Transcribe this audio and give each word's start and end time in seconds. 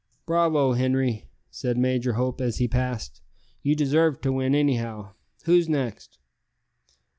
"Bravo, 0.25 0.73
Henri!" 0.73 1.25
said 1.51 1.77
Major 1.77 2.13
Hope 2.13 2.41
as 2.41 2.57
he 2.57 2.67
passed; 2.67 3.21
"you 3.61 3.75
deserve 3.75 4.19
to 4.21 4.33
win, 4.33 4.55
anyhow. 4.55 5.13
Who's 5.45 5.69
next?" 5.69 6.17